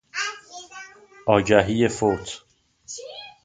آگهی 1.27 1.87
فوت 1.87 2.41